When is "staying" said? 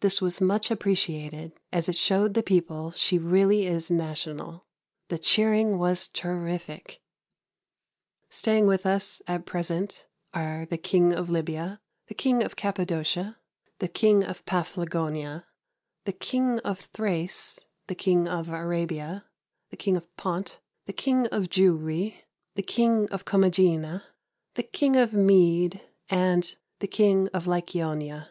8.28-8.66